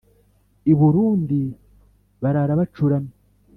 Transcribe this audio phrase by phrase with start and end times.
[0.71, 1.39] I Burundi
[2.21, 3.13] baraara bacuramye